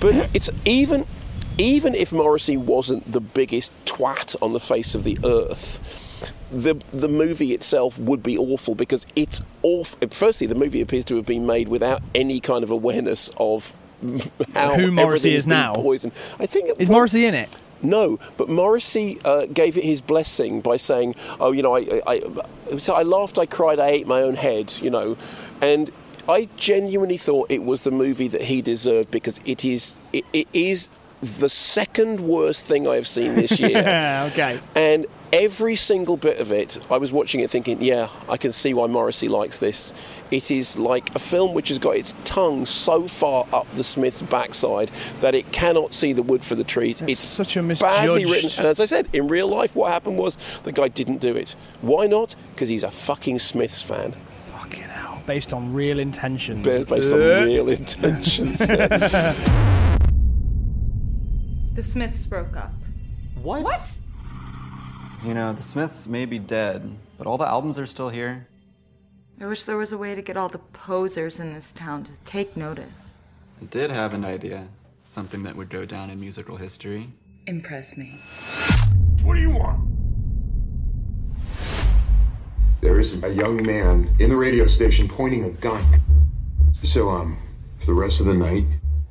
[0.00, 1.06] but it's even
[1.58, 5.80] even if Morrissey wasn't the biggest twat on the face of the earth.
[6.52, 10.08] The the movie itself would be awful because it's awful.
[10.10, 13.74] Firstly, the movie appears to have been made without any kind of awareness of
[14.54, 15.74] how Who Morrissey is now.
[15.74, 16.12] Poisoned.
[16.38, 17.56] I think Is was- Morrissey in it?
[17.82, 22.22] no, but Morrissey uh, gave it his blessing by saying, "Oh, you know, I, I,
[22.72, 25.16] I, so I laughed, I cried, I ate my own head," you know,
[25.60, 25.90] and
[26.28, 30.48] I genuinely thought it was the movie that he deserved because it is, it, it
[30.52, 30.88] is
[31.22, 34.28] the second worst thing I have seen this year.
[34.32, 34.58] okay.
[34.74, 38.74] And every single bit of it, I was watching it thinking, yeah, I can see
[38.74, 39.92] why Morrissey likes this.
[40.30, 44.22] It is like a film which has got its tongue so far up the Smiths'
[44.22, 47.02] backside that it cannot see the wood for the trees.
[47.02, 48.50] It's it's such a badly written.
[48.58, 51.56] And as I said, in real life, what happened was the guy didn't do it.
[51.80, 52.34] Why not?
[52.54, 54.14] Because he's a fucking Smiths fan.
[54.52, 55.22] Fucking hell.
[55.26, 56.64] Based on real intentions.
[56.64, 58.64] Based based on real intentions.
[61.76, 62.72] The Smiths broke up.
[63.42, 63.62] What?
[63.62, 63.98] What?
[65.24, 68.46] You know, the Smiths may be dead, but all the albums are still here.
[69.40, 72.12] I wish there was a way to get all the posers in this town to
[72.24, 73.10] take notice.
[73.60, 74.66] I did have an idea.
[75.06, 77.10] Something that would go down in musical history.
[77.46, 78.20] Impress me.
[79.22, 79.88] What do you want?
[82.80, 85.84] There is a young man in the radio station pointing a gun.
[86.82, 87.38] So, um,
[87.78, 88.64] for the rest of the night,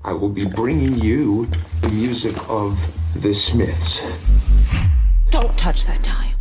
[0.03, 1.47] I will be bringing you
[1.81, 2.79] the music of
[3.15, 4.01] the Smiths.
[5.35, 6.31] Don't touch that dial.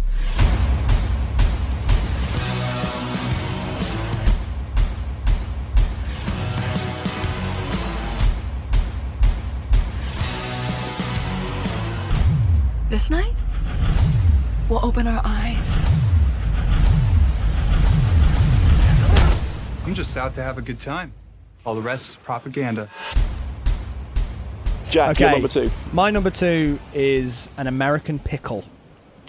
[12.88, 13.34] This night,
[14.68, 15.68] we'll open our eyes.
[19.84, 21.12] I'm just out to have a good time.
[21.66, 22.88] All the rest is propaganda.
[24.88, 25.68] Jack, your number two.
[25.92, 28.62] My number two is an American pickle.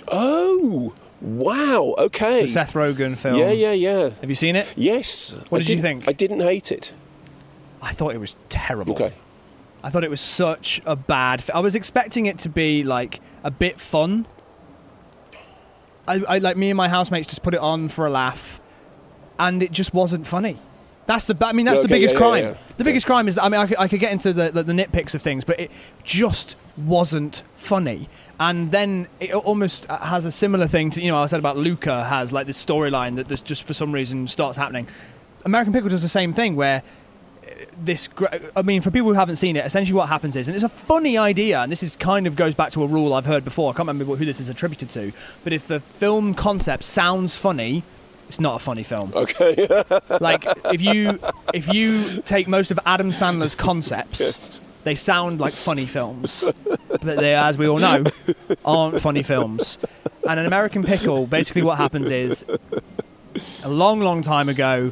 [0.08, 1.96] Oh, wow.
[1.98, 2.42] Okay.
[2.42, 3.40] The Seth Rogen film.
[3.40, 4.10] Yeah, yeah, yeah.
[4.10, 4.68] Have you seen it?
[4.76, 5.32] Yes.
[5.50, 6.08] What I did you think?
[6.08, 6.94] I didn't hate it.
[7.82, 8.94] I thought it was terrible.
[8.94, 9.14] Okay.
[9.84, 11.44] I thought it was such a bad.
[11.44, 14.26] Fi- I was expecting it to be like a bit fun,
[16.08, 18.62] I, I like me and my housemates just put it on for a laugh,
[19.40, 20.60] and it just wasn't funny.
[21.08, 21.38] That's the.
[21.46, 22.44] I mean, that's the biggest yeah, yeah, crime.
[22.44, 22.58] yeah.
[22.78, 24.64] The biggest crime is that I mean, I could, I could get into the, the
[24.64, 25.72] the nitpicks of things, but it
[26.04, 28.10] just wasn't funny.
[28.40, 32.04] And then it almost has a similar thing to you know I said about Luca
[32.06, 34.88] has like this storyline that just just for some reason starts happening.
[35.46, 36.82] American Pickle does the same thing where
[37.44, 37.50] uh,
[37.84, 38.10] this
[38.56, 40.70] i mean for people who haven't seen it essentially what happens is and it's a
[40.70, 43.70] funny idea and this is kind of goes back to a rule i've heard before
[43.72, 45.12] i can't remember who this is attributed to
[45.44, 47.84] but if the film concept sounds funny
[48.28, 49.12] it's not a funny film.
[49.16, 49.68] Okay.
[50.22, 51.20] like if you
[51.54, 56.50] if you take most of adam sandler's concepts they sound like funny films.
[56.90, 58.04] But they as we all know
[58.64, 59.80] aren't funny films.
[60.28, 62.46] And an american pickle basically what happens is
[63.64, 64.92] a long long time ago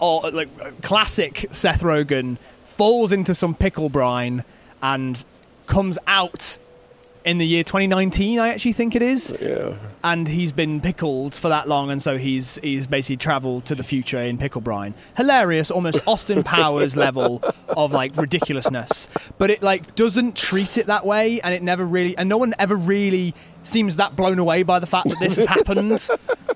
[0.00, 4.44] or like classic Seth Rogen falls into some pickle brine
[4.82, 5.24] and
[5.66, 6.58] comes out
[7.24, 9.74] in the year 2019 I actually think it is Yeah.
[10.02, 13.84] and he's been pickled for that long and so he's he's basically traveled to the
[13.84, 17.40] future in pickle brine hilarious almost Austin Powers level
[17.76, 19.08] of like ridiculousness
[19.38, 22.54] but it like doesn't treat it that way and it never really and no one
[22.58, 26.08] ever really seems that blown away by the fact that this has happened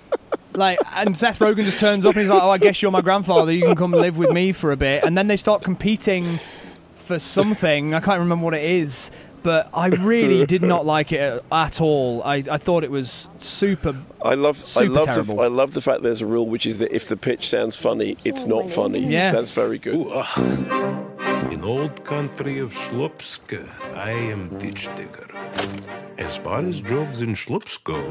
[0.54, 3.02] like and Seth Rogen just turns up and he's like, "Oh, I guess you're my
[3.02, 3.52] grandfather.
[3.52, 6.40] You can come live with me for a bit." And then they start competing
[6.96, 7.92] for something.
[7.92, 9.10] I can't remember what it is,
[9.46, 12.20] but I really did not like it at all.
[12.24, 13.94] I, I thought it was super.
[14.20, 15.40] I love, I Super love, the, terrible.
[15.40, 18.16] I love the fact there's a rule which is that if the pitch sounds funny,
[18.24, 18.98] it's not funny.
[19.06, 19.30] Yeah.
[19.30, 20.04] that's very good.
[20.10, 21.48] Ah.
[21.52, 23.62] In old country of Schlupska,
[23.94, 25.28] I am ditch digger.
[26.18, 28.02] As far as jokes in Schlups go,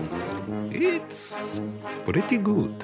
[0.71, 1.59] it's
[2.05, 2.75] pretty good.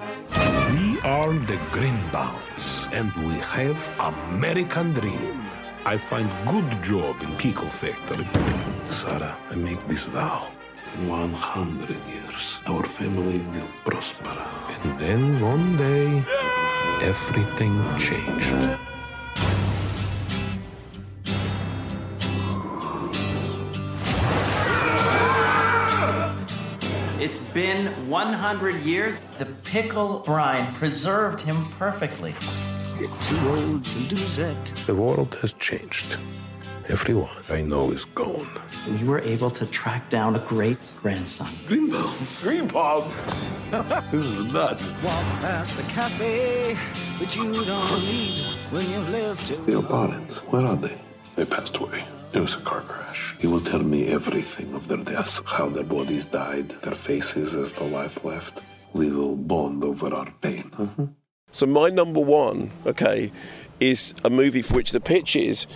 [0.75, 5.39] We are the Greenbaums, and we have American dream.
[5.84, 8.28] I find good job in pickle factory.
[8.91, 10.48] Sarah, I make this vow.
[11.00, 14.30] In 100 years, our family will prosper.
[14.84, 16.24] And then one day,
[17.02, 18.54] everything changed.
[27.20, 29.20] It's been 100 years.
[29.39, 32.36] The pickle brine preserved him perfectly.
[32.99, 34.65] You're too old to lose it.
[34.86, 36.17] The world has changed.
[36.88, 38.47] Everyone I know is gone.
[38.97, 41.49] You were able to track down a great grandson.
[41.67, 42.13] Greenbaum.
[42.41, 43.12] Greenbaum.
[44.12, 44.95] this is nuts.
[45.04, 46.77] Walk past the cafe
[47.19, 49.71] that you don't need when you live to.
[49.71, 50.99] Your parents, where are they?
[51.36, 52.04] They passed away.
[52.34, 53.36] It was a car crash.
[53.39, 57.71] He will tell me everything of their deaths, how their bodies died, their faces as
[57.73, 58.62] the life left.
[58.93, 60.71] We will bond over our pain.
[60.71, 61.06] Mm-hmm.
[61.51, 63.31] So my number one, okay,
[63.79, 65.67] is a movie for which the pitch is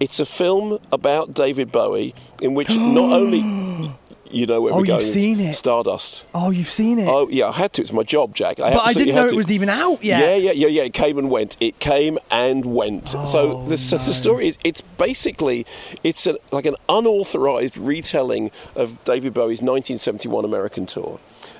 [0.00, 3.94] it's a film about David Bowie in which not only
[4.30, 5.54] you know where Oh, we're going, you've seen it.
[5.54, 6.26] Stardust.
[6.34, 7.08] Oh, you've seen it.
[7.08, 7.82] Oh yeah, I had to.
[7.82, 8.60] It's my job, Jack.
[8.60, 10.20] I but I didn't know it was even out yet.
[10.20, 10.82] Yeah, yeah, yeah, yeah.
[10.82, 11.56] It came and went.
[11.60, 13.14] It came and went.
[13.16, 15.64] Oh, so the, so the story is, it's basically,
[16.04, 21.18] it's a, like an unauthorized retelling of David Bowie's 1971 American tour.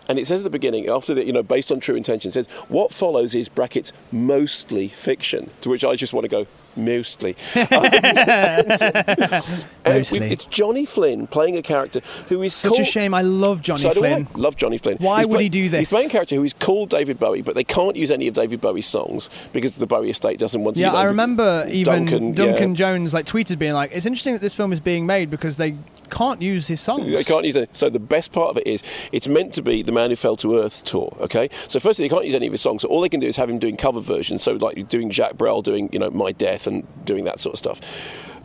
[0.08, 2.32] And it says at the beginning, after that, you know, based on true intention, it
[2.32, 5.50] says what follows is brackets mostly fiction.
[5.60, 7.36] To which I just want to go mostly.
[7.56, 9.42] Um, uh,
[9.84, 10.20] and Mostly.
[10.20, 13.14] we've- it's Johnny Flynn playing a character who is Such a shame.
[13.14, 14.28] I love Johnny so Flynn.
[14.34, 14.96] Love Johnny Flynn.
[14.98, 15.78] Why He's would play- he do this?
[15.80, 18.34] He's playing a character who is called David Bowie, but they can't use any of
[18.34, 20.82] David Bowie's songs because the Bowie estate doesn't want to.
[20.82, 22.76] Yeah, you know, I remember even Duncan, Duncan, yeah.
[22.76, 25.74] Jones like tweeted being like, "It's interesting that this film is being made because they
[26.08, 27.76] can't use his songs." They can't use it.
[27.76, 30.36] So the best part of it is it's meant to be the Man Who Fell
[30.36, 31.16] to Earth tour.
[31.20, 32.82] Okay, so firstly they can't use any of his songs.
[32.82, 34.42] So all they can do is have him doing cover versions.
[34.42, 37.58] So like doing Jacques Brel, doing you know My Death, and doing that sort of
[37.58, 37.80] stuff.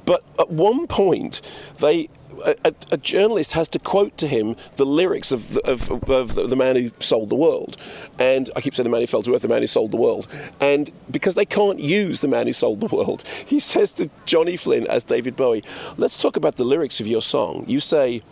[0.06, 1.42] But at one point
[1.80, 2.10] they.
[2.46, 6.48] A, a, journalist has to quote to him the lyrics of the, of, of the,
[6.48, 7.78] the man who sold the world,
[8.20, 9.98] and I keep saying the man who fell to earth, the man who sold the
[9.98, 10.28] world,
[10.60, 14.58] and because they can't use the man who sold the world, he says to Johnny
[14.58, 15.64] Flynn as David Bowie,
[15.98, 18.24] "Let's talk about the lyrics of your song." You say,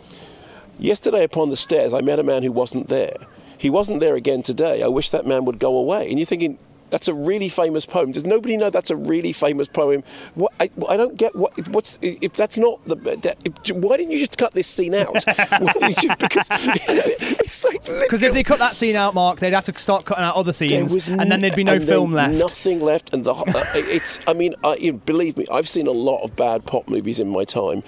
[0.78, 3.16] Yesterday upon the stairs, I met a man who wasn't there.
[3.56, 4.82] He wasn't there again today.
[4.82, 6.08] I wish that man would go away.
[6.08, 6.58] And you're thinking,
[6.92, 8.12] that's a really famous poem.
[8.12, 10.04] Does nobody know that's a really famous poem?
[10.36, 13.34] What, I, I don't get what what's if that's not the.
[13.44, 15.16] If, why didn't you just cut this scene out?
[16.02, 19.64] You- because it's, it's like Because if they cut that scene out, Mark, they'd have
[19.64, 22.34] to start cutting out other scenes, and then there'd be no film left.
[22.34, 24.26] Nothing left, and the uh, it's.
[24.28, 27.18] I mean, I, you know, believe me, I've seen a lot of bad pop movies
[27.18, 27.82] in my time.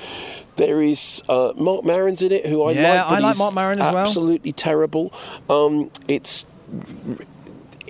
[0.56, 3.12] There is uh, Marc Maron's in it, who I Yeah, like.
[3.12, 4.06] I like Marc Maron as well.
[4.06, 5.12] Absolutely terrible.
[5.50, 6.46] Um, it's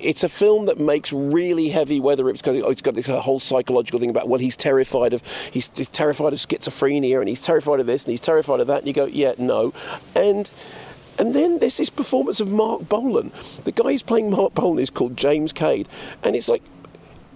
[0.04, 3.98] it's a film that makes really heavy whether it's got, it's got a whole psychological
[3.98, 7.86] thing about well he's terrified of he's, he's terrified of schizophrenia and he's terrified of
[7.86, 9.72] this and he's terrified of that and you go yeah no
[10.14, 10.50] and
[11.18, 13.30] And then there's this performance of Marc Bolan.
[13.64, 15.88] The guy who's playing Marc Bolan is called James Cade,
[16.22, 16.62] and it's like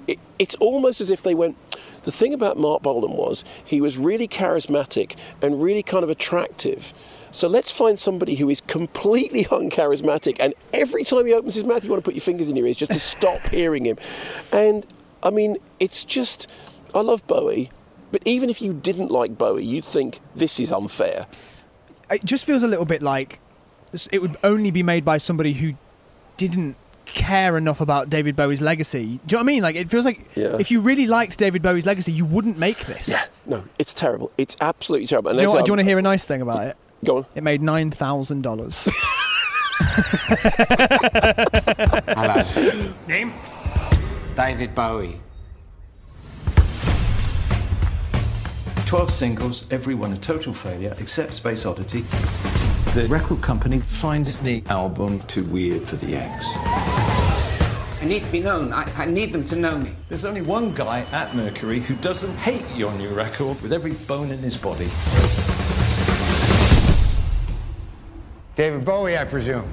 [0.07, 1.57] it, it's almost as if they went.
[2.09, 6.95] The thing about Marc Bolan was he was really charismatic and really kind of attractive.
[7.33, 11.85] So let's find somebody who is completely uncharismatic, and every time he opens his mouth,
[11.85, 13.99] you want to put your fingers in your ears just to stop hearing him.
[14.55, 14.87] And
[15.23, 16.49] I mean, it's just
[16.95, 17.71] I love Bowie,
[18.11, 21.27] but even if you didn't like Bowie, you'd think this is unfair.
[22.11, 23.39] It just feels a little bit like
[24.11, 25.75] it would only be made by somebody who
[26.39, 26.77] didn't
[27.09, 29.05] care enough about David Bowie's legacy.
[29.05, 29.63] Do you know what I mean?
[29.63, 30.57] Like it feels like Yeah.
[30.59, 33.31] if you really liked David Bowie's legacy, you wouldn't make this.
[33.47, 34.31] No, it's terrible.
[34.39, 35.31] It's absolutely terrible.
[35.33, 36.67] Do you, know there's, what, do you um, want to hear a nice thing about
[36.67, 36.77] it?
[37.05, 37.27] Go on.
[37.35, 38.89] It made nine thousand dollars.
[42.09, 42.93] Hello.
[43.07, 43.33] Name?
[44.35, 45.21] David Bowie.
[48.87, 52.05] 12 singles, every one a total failure, except Space Oddity.
[52.95, 56.47] The record company finds the album too weird for the X.
[58.01, 58.73] I need to be known.
[58.73, 59.93] I, I need them to know me.
[60.09, 64.31] There's only one guy at Mercury who doesn't hate your new record with every bone
[64.31, 64.89] in his body.
[68.57, 69.71] David Bowie, I presume.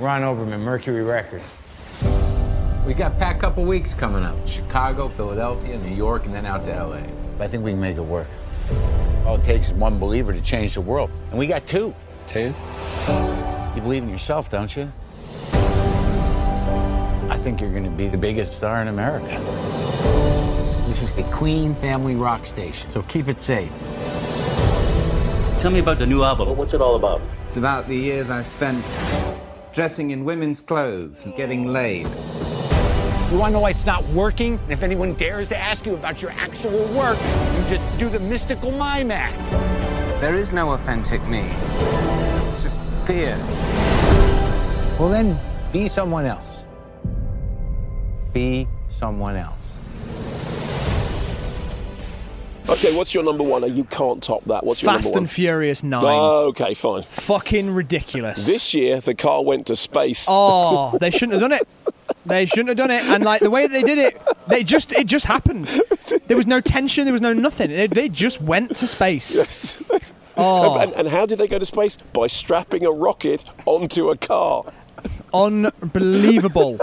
[0.00, 1.60] Ron Oberman, Mercury Records.
[2.86, 4.48] We got packed couple weeks coming up.
[4.48, 7.02] Chicago, Philadelphia, New York, and then out to LA.
[7.38, 8.28] I think we can make it work.
[9.26, 11.10] All it takes is one believer to change the world.
[11.30, 11.94] And we got two.
[12.26, 12.52] Two?
[13.76, 14.92] You believe in yourself, don't you?
[17.30, 19.40] I think you're going to be the biggest star in America.
[20.88, 23.70] This is a Queen family rock station, so keep it safe.
[25.60, 26.56] Tell me about the new album.
[26.56, 27.20] What's it all about?
[27.48, 28.84] It's about the years I spent
[29.72, 32.08] dressing in women's clothes and getting laid.
[33.30, 34.58] You want to know why it's not working?
[34.68, 38.72] If anyone dares to ask you about your actual work, you just do the mystical
[38.72, 39.75] mime act.
[40.20, 41.40] There is no authentic me.
[42.46, 43.36] It's just fear.
[44.98, 45.38] Well, then
[45.72, 46.64] be someone else.
[48.32, 49.82] Be someone else.
[52.68, 53.62] Okay, what's your number one?
[53.62, 54.64] Uh, you can't top that.
[54.64, 55.26] What's your Fast number one?
[55.26, 56.02] Fast and Furious Nine.
[56.02, 57.02] Oh, okay, fine.
[57.02, 58.46] Fucking ridiculous.
[58.46, 60.26] This year, the car went to space.
[60.28, 61.68] Oh, they shouldn't have done it.
[62.26, 63.02] They shouldn't have done it.
[63.04, 65.66] And like the way that they did it, they just it just happened.
[66.26, 67.04] There was no tension.
[67.04, 67.70] There was no nothing.
[67.70, 69.34] They, they just went to space.
[69.34, 70.12] Yes.
[70.38, 70.76] Oh.
[70.78, 71.96] And, and how did they go to space?
[71.96, 74.70] By strapping a rocket onto a car.
[75.32, 76.78] Unbelievable.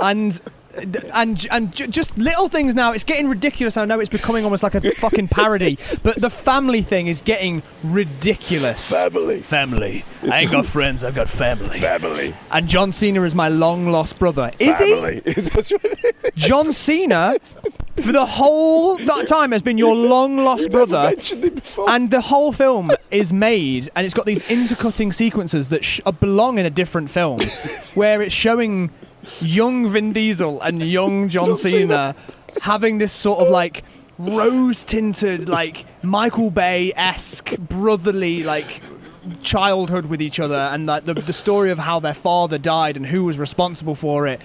[0.00, 0.40] and
[1.14, 2.92] and and ju- just little things now.
[2.92, 3.76] It's getting ridiculous.
[3.76, 5.78] I know it's becoming almost like a fucking parody.
[6.02, 8.90] But the family thing is getting ridiculous.
[8.90, 9.40] Family.
[9.40, 10.04] Family.
[10.30, 11.02] I ain't got friends.
[11.04, 11.80] I've got family.
[11.80, 12.34] Family.
[12.50, 14.52] And John Cena is my long lost brother.
[14.58, 15.22] Is Family.
[15.24, 15.30] he?
[15.36, 15.72] Is that
[16.24, 16.34] right?
[16.36, 17.38] John Cena,
[17.96, 21.04] for the whole that time, has been your long lost brother.
[21.04, 21.88] mentioned before.
[21.90, 26.12] And the whole film is made, and it's got these intercutting sequences that sh- uh,
[26.12, 27.38] belong in a different film,
[27.94, 28.90] where it's showing
[29.40, 32.14] young Vin Diesel and young John, John Cena,
[32.62, 33.84] having this sort of like
[34.18, 38.80] rose tinted, like Michael Bay esque brotherly, like
[39.42, 43.06] childhood with each other, and like the, the story of how their father died and
[43.06, 44.40] who was responsible for it.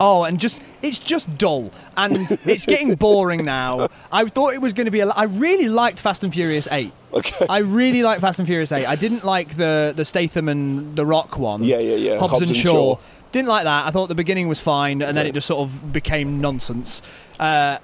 [0.00, 3.88] Oh, and just it's just dull, and it's getting boring now.
[4.12, 5.00] I thought it was going to be.
[5.00, 6.92] A, I really liked Fast and Furious Eight.
[7.12, 7.46] Okay.
[7.48, 8.86] I really liked Fast and Furious Eight.
[8.86, 11.62] I didn't like the the Statham and the Rock one.
[11.62, 12.18] Yeah, yeah, yeah.
[12.18, 12.94] Hobbs, Hobbs and and Shaw.
[12.96, 13.00] Shaw.
[13.32, 13.86] Didn't like that.
[13.86, 17.02] I thought the beginning was fine, and then it just sort of became nonsense.
[17.38, 17.78] Uh,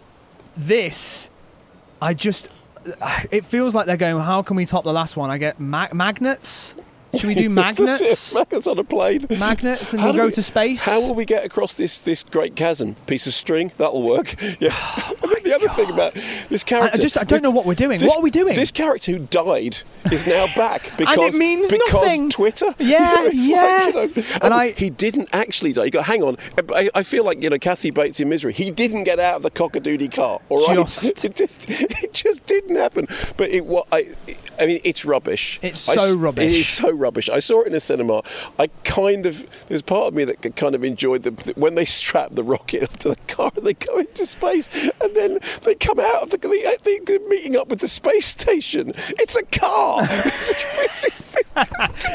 [0.57, 1.29] this,
[2.01, 2.49] I just.
[3.31, 4.23] It feels like they're going.
[4.23, 5.31] How can we top the last one?
[5.31, 6.77] I get ma- magnets.
[7.17, 8.35] Should we do magnets?
[8.35, 9.27] magnets on a plane.
[9.31, 10.85] Magnets, and How we'll go we- to space.
[10.85, 12.95] How will we get across this this great chasm?
[13.07, 14.35] Piece of string that'll work.
[14.61, 14.75] Yeah.
[15.07, 16.15] Oh and then the other thing about
[16.49, 17.99] this character, I just- I don't know what we're doing.
[17.99, 18.55] this- What are we doing?
[18.55, 19.79] This character who died
[20.13, 22.31] is now back because means because nothing.
[22.31, 22.75] Twitter.
[22.79, 23.91] Yeah, it's yeah.
[23.95, 25.85] Like, you know, And oh, I- he didn't actually die.
[25.87, 26.37] You go, hang on.
[26.75, 28.53] I, I feel like you know Kathy Bates in Misery.
[28.53, 30.41] He didn't get out of the cockadoodie car.
[30.49, 31.25] All right, Just.
[31.25, 33.07] it, just, it just didn't happen.
[33.37, 34.09] But it what I.
[34.61, 35.59] I mean, it's rubbish.
[35.63, 36.45] It's I so rubbish.
[36.45, 37.04] It is so rubbish.
[37.07, 38.23] I saw it in the cinema.
[38.59, 42.33] I kind of there's part of me that kind of enjoyed the when they strap
[42.33, 44.69] the rocket onto the car and they go into space
[45.01, 48.27] and then they come out of the they, they, they're meeting up with the space
[48.27, 48.93] station.
[49.19, 50.07] It's a car.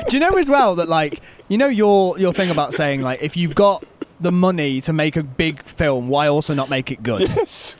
[0.08, 3.22] Do you know as well that like you know your your thing about saying like
[3.22, 3.84] if you've got
[4.20, 7.22] the money to make a big film, why also not make it good?
[7.22, 7.78] yes.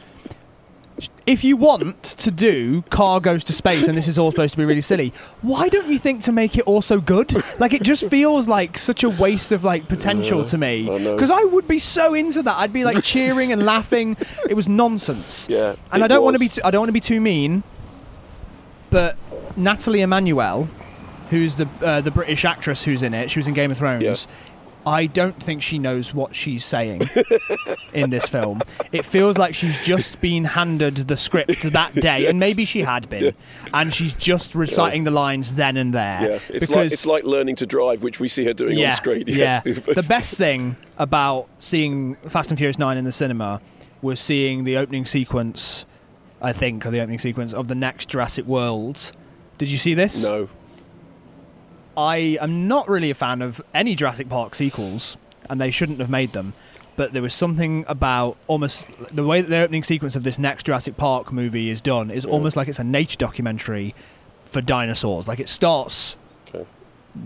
[1.26, 4.58] If you want to do car goes to space and this is all supposed to
[4.58, 7.34] be really silly, why don't you think to make it also good?
[7.60, 10.84] Like it just feels like such a waste of like potential Yeah, to me.
[10.84, 12.58] Because I would be so into that.
[12.58, 14.18] I'd be like cheering and laughing.
[14.50, 15.48] It was nonsense.
[15.60, 16.50] Yeah, And I don't want to be.
[16.50, 17.64] T- I don't want to be too mean.
[18.92, 19.18] But
[19.56, 20.70] Nathalie Emmanuel
[21.30, 23.30] who's the uh, the British actress who's in it.
[23.30, 24.28] She was in Game of Thrones.
[24.90, 27.02] I don't think she knows what she's saying
[27.94, 28.60] in this film.
[28.92, 33.08] It feels like she's just been handed the script that day, and maybe she had
[33.08, 33.36] been,
[33.72, 36.22] and she's just reciting the lines then and there.
[36.24, 39.26] Yes, it's like it's like learning to drive, which we see her doing on screen.
[39.28, 39.62] Yeah.
[39.62, 43.62] The best thing about seeing Fast and Furious 9 in the cinema
[44.02, 45.86] was seeing the opening sequence,
[46.42, 49.12] I think, or the opening sequence of the next Jurassic World.
[49.60, 50.24] Did you see this?
[50.24, 50.50] No.
[52.00, 55.18] I am not really a fan of any Jurassic Park sequels,
[55.50, 56.54] and they shouldn't have made them.
[56.96, 60.66] But there was something about almost the way that the opening sequence of this next
[60.66, 63.94] Jurassic Park movie is done is almost like it's a nature documentary
[64.46, 65.28] for dinosaurs.
[65.28, 66.16] Like it starts
[66.56, 66.66] Okay.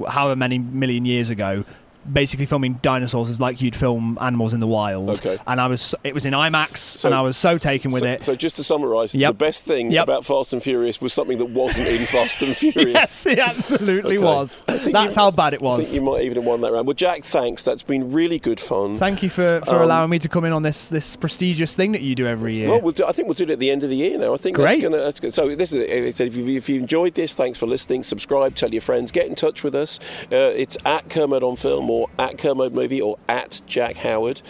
[0.09, 1.65] however many million years ago,
[2.11, 5.09] basically filming dinosaurs is like you'd film animals in the wild.
[5.09, 5.37] Okay.
[5.47, 8.23] And I was, it was in IMAX, and I was so taken with so, it.
[8.23, 9.29] So just to summarise, Yep.
[9.29, 10.03] the best thing Yep.
[10.03, 12.93] about Fast and Furious was something that wasn't in Fast and Furious.
[12.93, 14.25] yes, it absolutely Okay.
[14.25, 14.63] was.
[14.67, 15.85] That's you- how bad it I was.
[15.89, 16.87] think you might even have won that round.
[16.87, 17.63] Well, Jack, thanks.
[17.63, 18.97] That's been really good fun.
[18.97, 21.91] Thank you for, for Um, allowing me to come in on this this prestigious thing
[21.93, 22.69] that you do every year.
[22.69, 24.33] Well, we'll do, I think we'll do it at the end of the year now.
[24.33, 24.65] I think Great.
[24.65, 24.97] that's going to.
[24.99, 25.33] That's good.
[25.33, 25.81] So this is.
[25.83, 26.19] it.
[26.19, 28.03] If you, if you enjoyed this, thanks for listening.
[28.03, 29.99] Subscribe, tell your friends, get in touch with us.
[30.31, 34.41] Uh, it's at Kermode on Film or at Kermode Movie or at Jack Howard.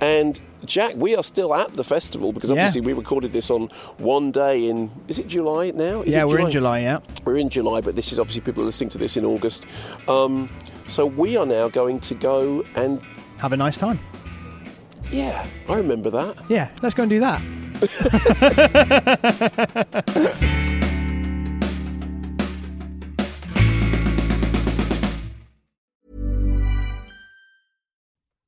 [0.00, 2.54] And Jack, we are still at the festival because Yeah.
[2.56, 3.68] obviously we recorded this on
[3.98, 4.90] one day in.
[5.06, 6.02] Is it July now?
[6.02, 6.98] Is yeah, it we're in July, yeah.
[7.24, 9.66] We're in July, but this is obviously people are listening to this in August.
[10.08, 10.48] Um,
[10.86, 13.00] so we are now going to go and
[13.40, 13.98] Have a nice time.
[15.12, 16.36] yeah, I remember that.
[16.48, 17.40] Yeah, let's go and do that.